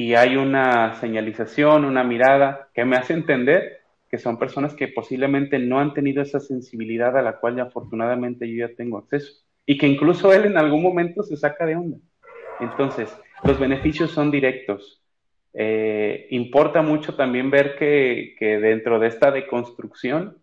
[0.00, 5.58] y hay una señalización, una mirada que me hace entender que son personas que posiblemente
[5.58, 9.76] no han tenido esa sensibilidad a la cual ya afortunadamente yo ya tengo acceso y
[9.76, 11.98] que incluso él en algún momento se saca de onda.
[12.60, 15.02] Entonces, los beneficios son directos.
[15.52, 20.38] Eh, importa mucho también ver que, que dentro de esta deconstrucción,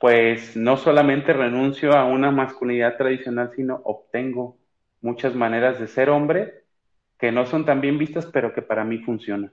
[0.00, 4.58] pues no solamente renuncio a una masculinidad tradicional, sino obtengo
[5.00, 6.64] muchas maneras de ser hombre
[7.18, 9.52] que no son tan bien vistas, pero que para mí funcionan.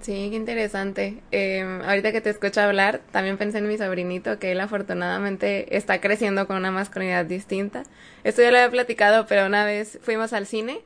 [0.00, 1.22] Sí, qué interesante.
[1.30, 6.00] Eh, ahorita que te escucho hablar, también pensé en mi sobrinito, que él afortunadamente está
[6.00, 7.82] creciendo con una masculinidad distinta.
[8.24, 10.80] Esto ya lo había platicado, pero una vez fuimos al cine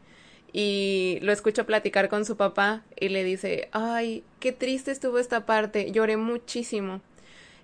[0.52, 5.46] y lo escucho platicar con su papá y le dice, ay, qué triste estuvo esta
[5.46, 7.00] parte, lloré muchísimo.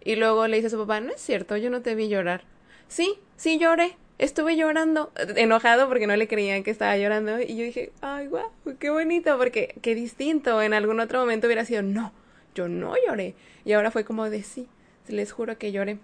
[0.04, 2.42] Y luego le dice a su papá, no es cierto, yo no te vi llorar.
[2.88, 7.40] Sí, sí lloré, estuve llorando, enojado porque no le creían que estaba llorando.
[7.40, 10.60] Y yo dije, ay, guau, qué bonito, porque qué distinto.
[10.62, 12.12] En algún otro momento hubiera sido, no,
[12.54, 13.34] yo no lloré.
[13.64, 14.68] Y ahora fue como de sí,
[15.08, 15.98] les juro que lloré.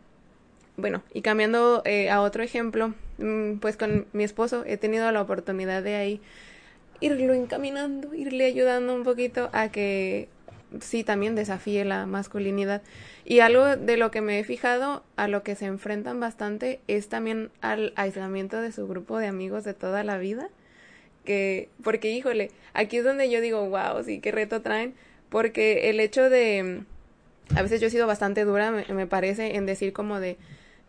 [0.77, 5.23] Bueno, y cambiando eh, a otro ejemplo, mm, pues con mi esposo he tenido la
[5.23, 6.21] oportunidad de ahí
[7.01, 10.29] irlo encaminando, irle ayudando un poquito a que
[10.81, 12.83] sí también desafíe la masculinidad.
[13.25, 17.09] Y algo de lo que me he fijado, a lo que se enfrentan bastante, es
[17.09, 20.49] también al aislamiento de su grupo de amigos de toda la vida.
[21.25, 24.95] Que, porque híjole, aquí es donde yo digo, wow, sí, qué reto traen.
[25.29, 26.83] Porque el hecho de,
[27.55, 30.37] a veces yo he sido bastante dura, me, me parece, en decir como de,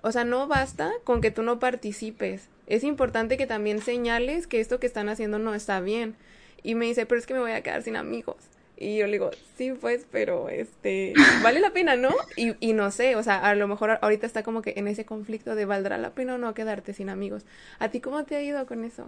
[0.02, 2.50] o sea, no basta con que tú no participes.
[2.68, 6.16] Es importante que también señales que esto que están haciendo no está bien.
[6.63, 8.38] Y me dice, pero es que me voy a quedar sin amigos.
[8.78, 11.13] Y yo le digo, sí, pues, pero este,
[11.44, 12.10] vale la pena, ¿no?
[12.36, 15.06] Y, y no sé, o sea, a lo mejor ahorita está como que en ese
[15.06, 17.46] conflicto de valdrá la pena o no quedarte sin amigos.
[17.80, 19.08] ¿A ti cómo te ha ido con eso?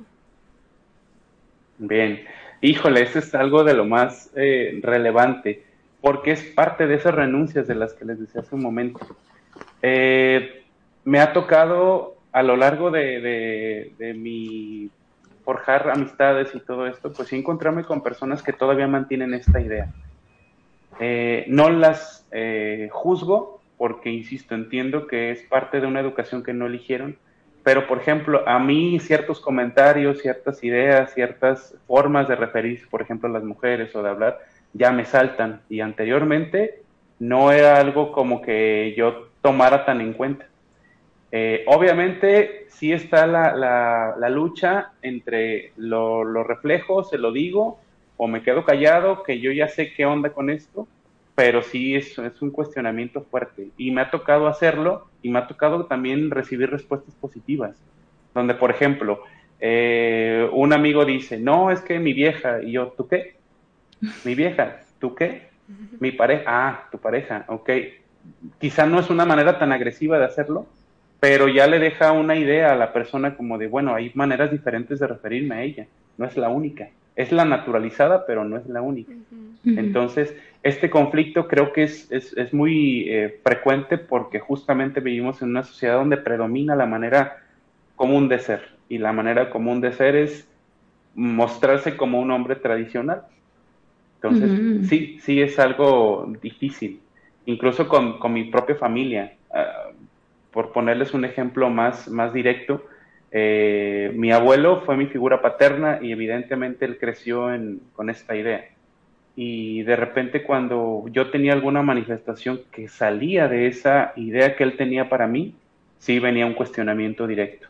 [1.78, 2.26] Bien,
[2.62, 5.64] híjole, eso es algo de lo más eh, relevante,
[6.02, 9.00] porque es parte de esas renuncias de las que les decía hace un momento.
[9.82, 10.64] Eh,
[11.06, 14.90] me ha tocado a lo largo de, de, mi
[15.50, 19.92] forjar amistades y todo esto, pues sí encontrarme con personas que todavía mantienen esta idea.
[21.00, 26.54] Eh, no las eh, juzgo porque, insisto, entiendo que es parte de una educación que
[26.54, 27.18] no eligieron,
[27.64, 33.28] pero, por ejemplo, a mí ciertos comentarios, ciertas ideas, ciertas formas de referirse, por ejemplo,
[33.28, 34.38] a las mujeres o de hablar,
[34.74, 36.84] ya me saltan y anteriormente
[37.18, 40.46] no era algo como que yo tomara tan en cuenta.
[41.32, 43.56] Eh, obviamente sí está la,
[44.18, 47.80] la, lucha entre lo, lo, reflejo, se lo digo,
[48.18, 50.88] o me quedo callado, que yo ya sé qué onda con esto,
[51.36, 53.70] pero sí es, es un cuestionamiento fuerte.
[53.78, 57.78] Y me ha tocado hacerlo y me ha tocado también recibir respuestas positivas,
[58.34, 59.24] donde por ejemplo,
[59.60, 63.36] eh, un amigo dice, no, es que mi vieja, y yo, ¿tú qué?
[64.26, 65.50] Mi vieja, ¿tú qué?
[66.00, 67.70] Mi pareja, ah, tu pareja, ok.
[68.60, 70.68] Quizá no es una manera tan agresiva de hacerlo,
[71.20, 75.00] pero ya le deja una idea a la persona como de, bueno, hay maneras diferentes
[75.00, 76.90] de referirme a ella, no es la única.
[77.16, 79.12] Es la naturalizada, pero no es la única.
[79.66, 85.50] Entonces, este conflicto creo que es, es, es muy eh, frecuente porque justamente vivimos en
[85.50, 87.44] una sociedad donde predomina la manera
[87.98, 88.70] común de ser.
[88.88, 90.48] Y la manera común de ser es
[91.14, 93.24] mostrarse como un hombre tradicional.
[94.22, 97.02] Entonces, sí, sí es algo difícil,
[97.46, 99.34] incluso con, con mi propia familia.
[99.54, 99.89] Ah,
[100.52, 102.84] por ponerles un ejemplo más, más directo,
[103.32, 108.66] eh, mi abuelo fue mi figura paterna y evidentemente él creció en, con esta idea.
[109.36, 114.76] Y de repente cuando yo tenía alguna manifestación que salía de esa idea que él
[114.76, 115.54] tenía para mí,
[116.00, 117.68] sí venía un cuestionamiento directo.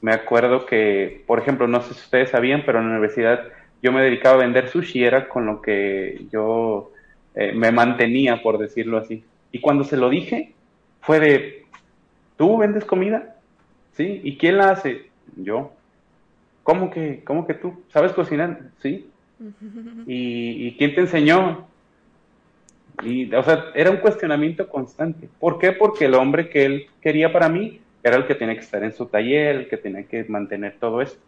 [0.00, 3.44] Me acuerdo que, por ejemplo, no sé si ustedes sabían, pero en la universidad
[3.82, 6.92] yo me dedicaba a vender sushi, era con lo que yo
[7.34, 9.24] eh, me mantenía, por decirlo así.
[9.52, 10.52] Y cuando se lo dije,
[11.00, 11.65] fue de,
[12.36, 13.36] ¿tú vendes comida?
[13.96, 14.20] ¿Sí?
[14.22, 15.10] ¿Y quién la hace?
[15.36, 15.72] Yo.
[16.62, 17.82] ¿Cómo que, cómo que tú?
[17.92, 18.60] ¿Sabes cocinar?
[18.82, 19.08] Sí.
[20.06, 21.66] ¿Y, quién te enseñó?
[23.02, 25.28] Y, o sea, era un cuestionamiento constante.
[25.38, 25.72] ¿Por qué?
[25.72, 28.92] Porque el hombre que él quería para mí era el que tenía que estar en
[28.92, 31.20] su taller, el que tenía que mantener todo esto.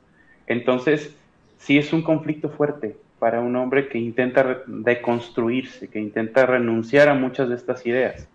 [0.46, 1.14] Entonces,
[1.58, 7.14] sí es un conflicto fuerte para un hombre que intenta deconstruirse, que intenta renunciar a
[7.14, 8.28] muchas de estas ideas.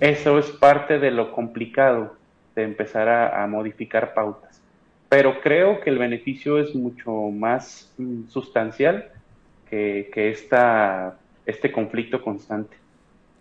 [0.00, 2.16] Eso es parte de lo complicado
[2.54, 4.60] de empezar a, modificar pautas.
[5.08, 9.10] Pero creo que el beneficio es mucho más mm, sustancial
[9.68, 12.76] que, que esta, este conflicto constante.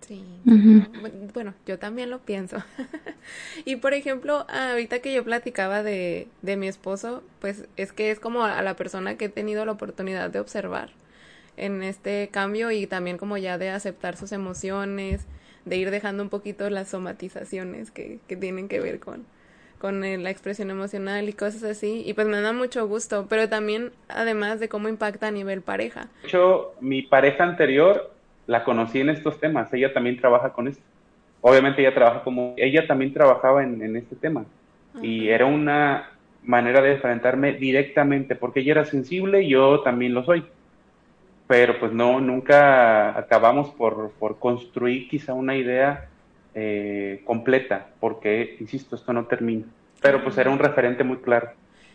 [0.01, 0.21] Sí.
[1.33, 2.57] Bueno, yo también lo pienso.
[3.65, 8.19] y por ejemplo, ahorita que yo platicaba de, de mi esposo, pues es que es
[8.19, 10.89] como a la persona que he tenido la oportunidad de observar
[11.55, 15.25] en este cambio y también como ya de aceptar sus emociones,
[15.65, 19.25] de ir dejando un poquito las somatizaciones que, que tienen que ver con,
[19.83, 22.03] con la expresión emocional y cosas así.
[22.05, 26.07] Y pues me da mucho gusto, pero también además de cómo impacta a nivel pareja.
[26.21, 28.11] De hecho, mi pareja anterior
[28.47, 30.81] la conocí en estos temas, ella también trabaja con esto.
[31.41, 34.45] Obviamente ella trabaja como, ella también trabajaba en, en este tema.
[35.01, 36.11] Y era una
[36.43, 40.45] manera de enfrentarme directamente, porque ella era sensible y yo también lo soy.
[41.47, 46.09] Pero pues no, nunca acabamos por, por construir quizá una idea
[46.55, 49.65] eh, completa, porque, insisto, esto no termina.
[50.01, 51.51] Pero pues era un referente muy claro.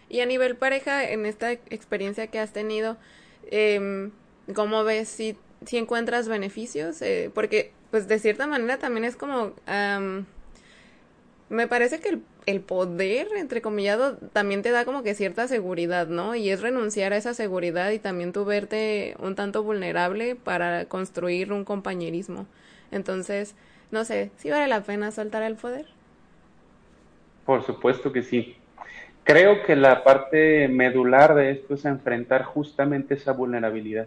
[0.09, 2.97] Y a nivel pareja, en esta experiencia que has tenido,
[3.51, 4.11] eh,
[4.55, 9.53] ¿cómo ves si si encuentras beneficios, eh, porque pues de cierta manera también es como,
[11.51, 16.35] me parece que el, el, poder, entrecomillado, también te da como que cierta seguridad, ¿no?
[16.35, 21.53] Y es renunciar a esa seguridad y también tú verte un tanto vulnerable para construir
[21.53, 22.47] un compañerismo.
[22.91, 23.55] Entonces,
[23.91, 25.87] no sé, ¿sí vale la pena soltar el poder?
[27.45, 28.57] Por supuesto que sí.
[29.25, 34.07] Creo que la parte medular de esto es enfrentar justamente esa vulnerabilidad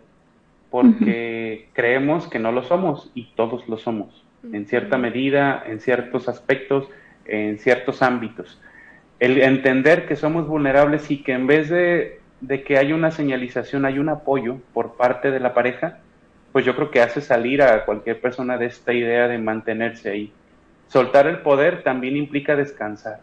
[0.71, 6.30] porque creemos que no lo somos y todos lo somos, en cierta medida, en ciertos
[6.30, 6.88] aspectos,
[7.32, 8.60] en ciertos ámbitos.
[9.20, 13.86] El entender que somos vulnerables y que en vez de, de que haya una señalización,
[13.86, 16.00] hay un apoyo por parte de la pareja,
[16.52, 20.34] pues yo creo que hace salir a cualquier persona de esta idea de mantenerse ahí.
[20.88, 23.21] Soltar el poder también implica descansar,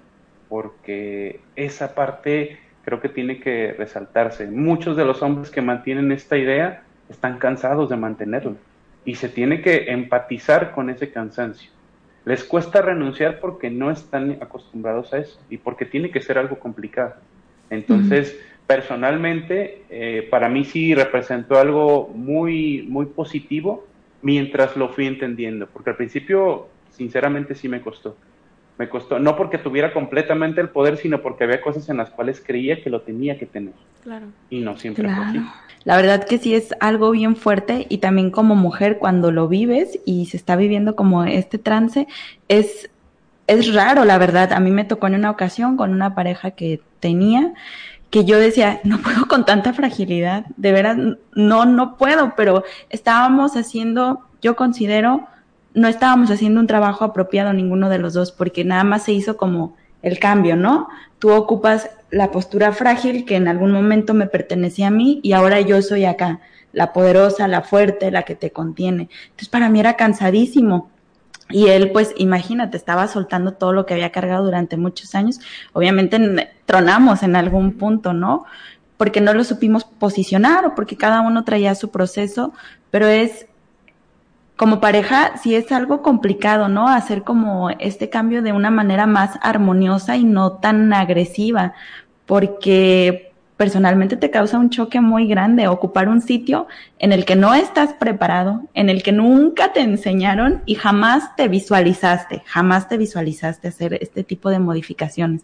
[0.49, 4.47] porque esa parte creo que tiene que resaltarse.
[4.47, 8.57] Muchos de los hombres que mantienen esta idea están cansados de mantenerlo
[9.05, 11.71] y se tiene que empatizar con ese cansancio.
[12.25, 16.59] Les cuesta renunciar porque no están acostumbrados a eso y porque tiene que ser algo
[16.59, 17.15] complicado.
[17.71, 23.87] Entonces, personalmente, eh, para mí sí representó algo muy, muy positivo
[24.21, 28.17] mientras lo fui entendiendo, porque al principio, sinceramente, sí me costó.
[28.79, 32.43] Me costó, no porque tuviera completamente el poder, sino porque había cosas en las cuales
[32.45, 33.75] creía que lo tenía que tener.
[34.05, 34.27] Claro.
[34.51, 35.41] Y no siempre fue así.
[35.85, 39.99] La verdad que sí es algo bien fuerte y también como mujer cuando lo vives
[40.05, 42.07] y se está viviendo como este trance,
[42.49, 42.91] es,
[43.47, 44.53] es raro, la verdad.
[44.53, 47.55] A mí me tocó en una ocasión con una pareja que tenía
[48.11, 50.97] que yo decía, no puedo con tanta fragilidad, de veras,
[51.35, 55.27] no, no puedo, pero estábamos haciendo, yo considero,
[55.75, 59.37] no estábamos haciendo un trabajo apropiado ninguno de los dos, porque nada más se hizo
[59.37, 60.89] como el cambio, ¿no?
[61.19, 65.61] Tú ocupas la postura frágil que en algún momento me pertenecía a mí y ahora
[65.61, 66.41] yo soy acá,
[66.73, 69.09] la poderosa, la fuerte, la que te contiene.
[69.25, 70.91] Entonces para mí era cansadísimo.
[71.51, 75.41] Y él, pues, imagínate, estaba soltando todo lo que había cargado durante muchos años.
[75.73, 78.45] Obviamente tronamos en algún punto, ¿no?
[78.99, 82.53] Porque no lo supimos posicionar o porque cada uno traía su proceso,
[82.91, 83.47] pero es
[84.59, 86.89] como pareja sí es algo complicado, ¿no?
[86.89, 91.75] Hacer como este cambio de una manera más armoniosa y no tan agresiva,
[92.27, 96.67] porque personalmente te causa un choque muy grande ocupar un sitio
[96.99, 101.47] en el que no estás preparado, en el que nunca te enseñaron y jamás te
[101.47, 105.43] visualizaste, jamás te visualizaste hacer este tipo de modificaciones.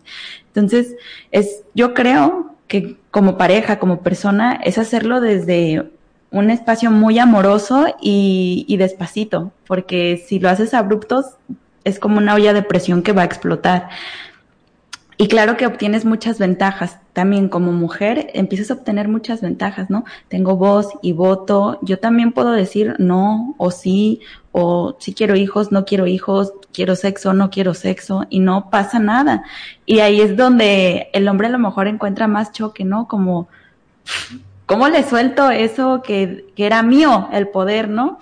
[0.48, 0.96] Entonces,
[1.30, 5.88] es, yo creo que como pareja, como persona, es hacerlo desde
[6.34, 11.36] un espacio muy amoroso y, despacito, porque si lo haces abruptos
[11.84, 13.88] es como una olla de presión que va a explotar.
[15.16, 16.98] Y claro que obtienes muchas ventajas.
[17.12, 20.04] También como mujer empiezas a obtener muchas ventajas, ¿no?
[20.26, 21.78] Tengo voz y voto.
[21.82, 24.20] Yo también puedo decir no o sí,
[24.50, 28.98] o si quiero hijos, no quiero hijos, quiero sexo, no quiero sexo, y no pasa
[28.98, 29.44] nada.
[29.86, 33.06] Y ahí es donde el hombre a lo mejor encuentra más choque, ¿no?
[33.06, 33.46] Como,
[34.74, 38.18] ¿cómo le suelto eso que, que era mío, el poder, ¿no?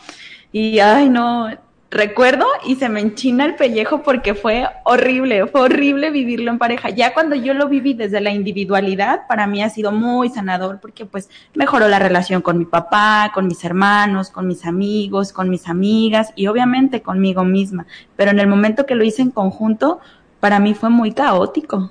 [0.53, 1.49] Y, ay, no,
[1.91, 6.91] recuerdo y se me enchina el pellejo porque fue horrible, fue horrible vivirlo en pareja.
[6.91, 11.07] Ya cuando yo lo viví desde la individualidad, para mí ha sido muy sanador porque
[11.07, 15.69] pues mejoró la relación con mi papá, con mis hermanos, con mis amigos, con mis
[15.69, 17.87] amigas y obviamente conmigo misma.
[18.15, 20.01] Pero en el momento que lo hice en conjunto,
[20.39, 21.91] para mí fue muy caótico.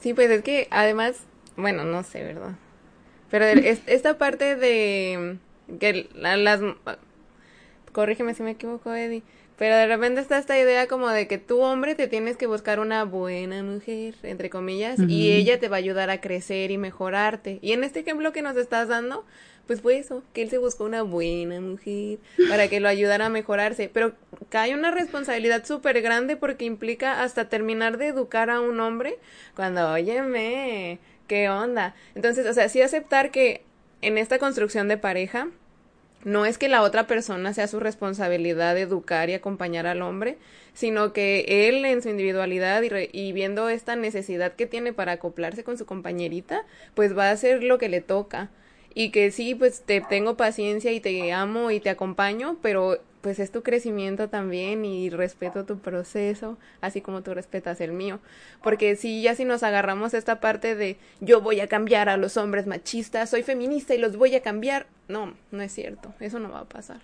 [0.00, 1.26] Sí, pues es que además
[1.56, 2.52] bueno, no sé, ¿verdad?
[3.30, 5.38] Pero esta parte de
[5.80, 6.60] que las...
[7.92, 9.22] Corrígeme si me equivoco, Eddie.
[9.56, 12.80] Pero de repente está esta idea como de que tú, hombre, te tienes que buscar
[12.80, 17.60] una buena mujer, entre comillas, y ella te va a ayudar a crecer y mejorarte.
[17.62, 19.24] Y en este ejemplo que nos estás dando,
[19.68, 23.28] pues fue eso, que él se buscó una buena mujer para que lo ayudara a
[23.28, 23.88] mejorarse.
[23.92, 24.14] Pero
[24.48, 29.18] cae una responsabilidad súper grande porque implica hasta terminar de educar a un hombre
[29.54, 31.94] cuando, óyeme, ¿qué onda?
[32.14, 33.62] Entonces, o sea, sí aceptar que
[34.02, 35.48] en esta construcción de pareja,
[36.24, 40.38] no es que la otra persona sea su responsabilidad de educar y acompañar al hombre,
[40.72, 45.64] sino que él en su individualidad y, y, viendo esta necesidad que tiene para acoplarse
[45.64, 46.64] con su compañerita,
[46.94, 48.50] pues va a hacer lo que le toca
[48.94, 53.38] y que sí, pues te tengo paciencia y te amo y te acompaño, pero pues
[53.38, 58.20] es tu crecimiento también y respeto tu proceso, así como tú respetas el mío.
[58.62, 62.36] Porque si ya si nos agarramos esta parte de yo voy a cambiar a los
[62.36, 66.50] hombres machistas, soy feminista y los voy a cambiar, no, no es cierto, eso no
[66.50, 66.98] va a pasar.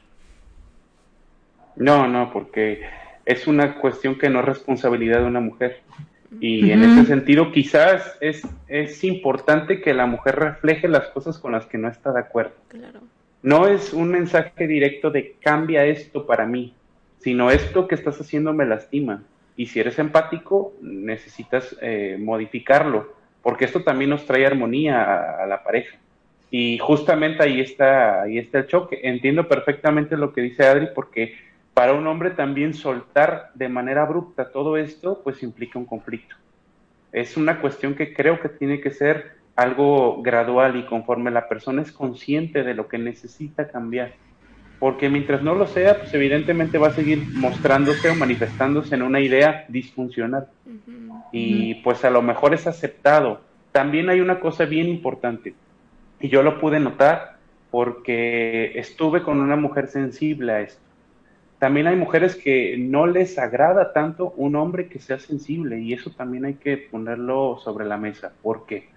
[1.74, 2.82] No, no, porque
[3.24, 5.80] es una cuestión que no es responsabilidad de una mujer.
[6.38, 11.52] Y en ese sentido, quizás es, es importante que la mujer refleje las cosas con
[11.52, 12.52] las que no está de acuerdo.
[12.68, 13.00] Claro.
[13.42, 16.74] No es un mensaje directo de cambia esto para mí,
[17.20, 19.22] sino esto que estás haciendo me lastima.
[19.56, 25.46] Y si eres empático, necesitas eh, modificarlo, porque esto también nos trae armonía a, a,
[25.46, 25.96] la pareja.
[26.50, 29.00] Y justamente ahí está, ahí está el choque.
[29.02, 31.34] Entiendo perfectamente lo que dice Adri, porque
[31.72, 36.36] para un hombre también soltar de manera abrupta todo esto, pues implica un conflicto.
[37.12, 41.82] Es una cuestión que creo que tiene que ser algo gradual y conforme la persona
[41.82, 44.12] es consciente de lo que necesita cambiar.
[44.78, 49.20] Porque mientras no lo sea, pues evidentemente va a seguir mostrándose o manifestándose en una
[49.20, 50.48] idea disfuncional.
[51.32, 53.42] Y pues a lo mejor es aceptado.
[53.72, 55.54] También hay una cosa bien importante,
[56.18, 57.36] y yo lo pude notar
[57.70, 60.90] porque estuve con una mujer sensible a esto
[61.60, 66.10] también hay mujeres que no les agrada tanto un hombre que sea sensible y eso
[66.10, 68.32] también hay que ponerlo sobre la mesa.
[68.42, 68.88] ¿Por qué?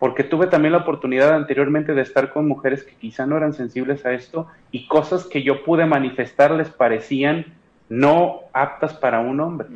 [0.00, 4.04] Porque tuve también la oportunidad anteriormente de estar con mujeres que quizá no eran sensibles
[4.04, 7.46] a esto y cosas que yo pude manifestar les parecían
[7.90, 9.68] no aptas para un hombre.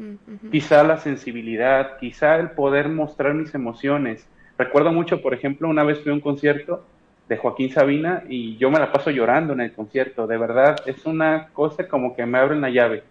[0.50, 4.26] Quizá la sensibilidad, quizá el poder mostrar mis emociones.
[4.56, 6.84] Recuerdo mucho, por ejemplo, una vez fui a un concierto
[7.28, 11.04] de Joaquín Sabina y yo me la paso llorando en el concierto, de verdad, es
[11.06, 13.02] una cosa como que me abren la llave.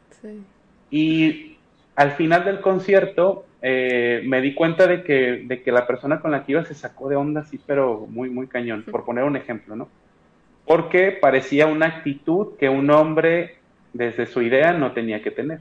[0.90, 1.58] Y
[1.96, 6.32] al final del concierto eh, me di cuenta de que, de que la persona con
[6.32, 9.38] la que iba se sacó de onda, sí, pero muy, muy cañón, por poner un
[9.38, 9.88] ejemplo, ¿no?
[10.66, 13.56] Porque parecía una actitud que un hombre
[13.94, 15.60] desde su idea no tenía que tener.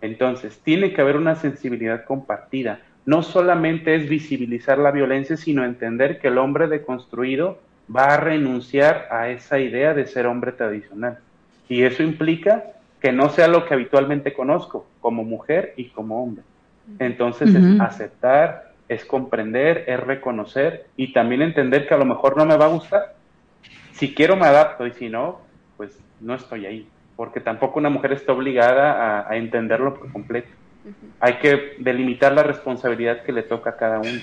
[0.00, 2.80] Entonces, tiene que haber una sensibilidad compartida.
[3.04, 7.58] No solamente es visibilizar la violencia, sino entender que el hombre deconstruido
[7.94, 11.18] va a renunciar a esa idea de ser hombre tradicional.
[11.68, 12.64] Y eso implica
[13.02, 16.42] que no sea lo que habitualmente conozco, como mujer y como hombre.
[16.98, 22.44] Entonces es aceptar, es comprender, es reconocer y también entender que a lo mejor no
[22.44, 23.14] me va a gustar.
[23.92, 25.40] Si quiero me adapto y si no,
[25.76, 30.48] pues no estoy ahí, porque tampoco una mujer está obligada a, entenderlo por completo.
[31.20, 34.20] Hay que delimitar la responsabilidad que le toca a cada uno.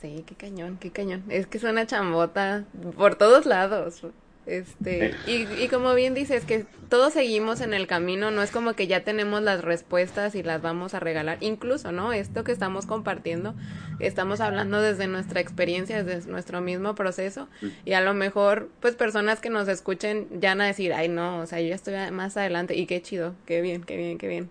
[0.00, 1.24] Sí, qué cañón, qué cañón.
[1.28, 2.64] Es que suena chambota
[2.96, 4.06] por todos lados.
[4.46, 8.74] Este, y, y como bien dices, que todos seguimos en el camino, no es como
[8.74, 11.38] que ya tenemos las respuestas y las vamos a regalar.
[11.40, 12.12] Incluso, ¿no?
[12.12, 13.54] Esto que estamos compartiendo,
[14.00, 17.48] estamos hablando desde nuestra experiencia, desde nuestro mismo proceso.
[17.84, 21.40] Y a lo mejor, pues personas que nos escuchen ya van a decir, ay, no,
[21.40, 22.74] o sea, yo ya estoy más adelante.
[22.76, 24.50] Y qué chido, qué bien, qué bien, qué bien.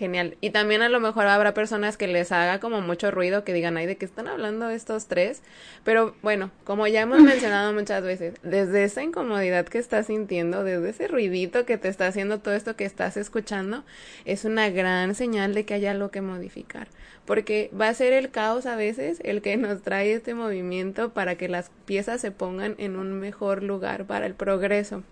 [0.00, 0.38] Genial.
[0.40, 3.76] Y también a lo mejor habrá personas que les haga como mucho ruido, que digan,
[3.76, 5.42] ay, ¿de qué están hablando estos tres?
[5.84, 10.88] Pero bueno, como ya hemos mencionado muchas veces, desde esa incomodidad que estás sintiendo, desde
[10.88, 13.84] ese ruidito que te está haciendo todo esto que estás escuchando,
[14.24, 16.88] es una gran señal de que hay algo que modificar.
[17.26, 21.34] Porque va a ser el caos a veces el que nos trae este movimiento para
[21.34, 25.02] que las piezas se pongan en un mejor lugar para el progreso.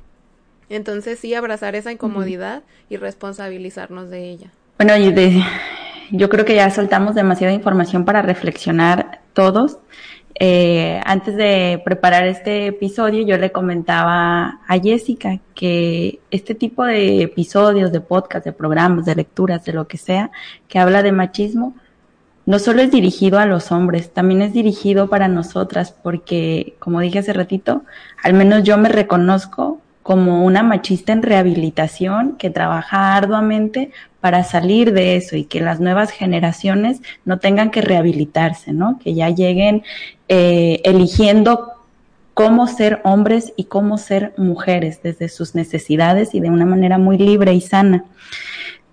[0.70, 4.51] Entonces sí, abrazar esa incomodidad y responsabilizarnos de ella.
[4.79, 4.97] Bueno,
[6.12, 9.79] yo creo que ya soltamos demasiada información para reflexionar todos.
[10.39, 17.22] Eh, antes de preparar este episodio, yo le comentaba a Jessica que este tipo de
[17.22, 20.31] episodios, de podcast, de programas, de lecturas, de lo que sea,
[20.68, 21.74] que habla de machismo,
[22.47, 27.18] no solo es dirigido a los hombres, también es dirigido para nosotras, porque, como dije
[27.18, 27.83] hace ratito,
[28.22, 33.90] al menos yo me reconozco como una machista en rehabilitación que trabaja arduamente
[34.22, 38.98] para salir de eso y que las nuevas generaciones no tengan que rehabilitarse, ¿no?
[39.04, 39.82] Que ya lleguen
[40.28, 41.72] eh, eligiendo
[42.32, 47.18] cómo ser hombres y cómo ser mujeres desde sus necesidades y de una manera muy
[47.18, 48.06] libre y sana.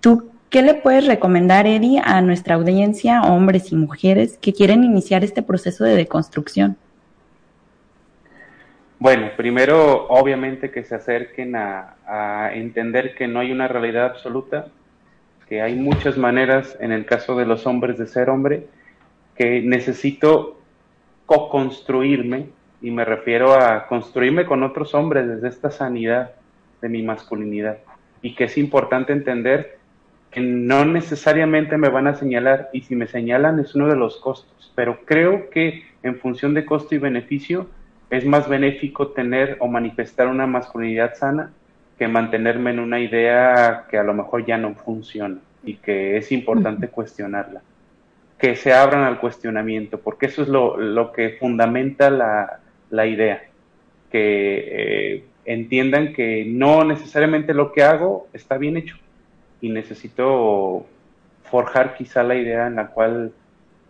[0.00, 5.24] ¿Tú qué le puedes recomendar, Eddie, a nuestra audiencia, hombres y mujeres que quieren iniciar
[5.24, 6.76] este proceso de deconstrucción?
[8.98, 11.92] Bueno, primero, obviamente que se acerquen a,
[12.54, 14.68] entender que no hay una realidad absoluta,
[15.48, 18.68] que hay muchas maneras, en el caso de los hombres, de ser hombre,
[19.36, 20.58] que necesito
[21.26, 22.46] co-construirme,
[22.80, 26.32] y me refiero a construirme con otros hombres desde esta sanidad
[26.80, 27.78] de mi masculinidad,
[28.22, 29.78] y que es importante entender
[30.30, 34.16] que no necesariamente me van a señalar, y si me señalan es uno de los
[34.16, 37.68] costos, pero creo que en función de costo y beneficio,
[38.10, 41.52] es más benéfico tener o manifestar una masculinidad sana
[41.98, 46.30] que mantenerme en una idea que a lo mejor ya no funciona y que es
[46.30, 47.62] importante cuestionarla.
[48.38, 53.42] Que se abran al cuestionamiento, porque eso es lo, que fundamenta la, idea.
[54.12, 58.96] Que eh, entiendan que no necesariamente lo que hago está bien hecho
[59.60, 60.86] y necesito
[61.44, 63.32] forjar quizá la idea en la cual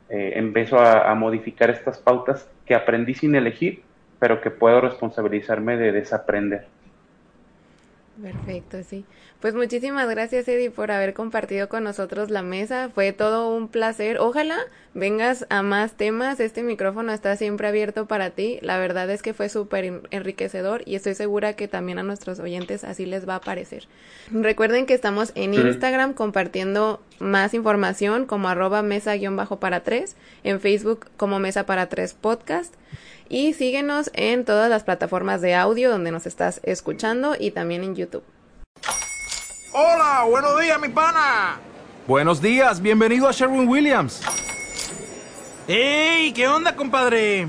[0.09, 3.83] eh, empiezo a modificar estas pautas que aprendí sin elegir
[4.27, 6.67] pero que puedo responsabilizarme de desaprender.
[8.21, 9.05] Perfecto, sí.
[9.41, 12.91] Pues muchísimas gracias, Eddie, por haber compartido con nosotros la mesa.
[12.93, 14.19] Fue todo un placer.
[14.19, 14.59] Ojalá
[14.95, 16.41] vengas a más temas.
[16.41, 18.59] Este micrófono está siempre abierto para ti.
[18.63, 22.83] La verdad es que fue súper enriquecedor y estoy segura que también a nuestros oyentes
[22.83, 23.85] así les va a parecer.
[24.33, 31.39] Recuerden que estamos en Instagram compartiendo más información como arroba mesa-para tres, en Facebook como
[31.39, 32.75] mesa para tres podcast
[33.29, 37.95] y síguenos en todas las plataformas de audio donde nos estás escuchando y también en
[37.95, 38.25] YouTube.
[39.73, 41.59] Hola, buenos días, mi pana.
[42.07, 44.23] Buenos días, bienvenido a Sherwin Williams.
[45.69, 46.33] ¡Ey!
[46.33, 47.49] ¿Qué onda, compadre?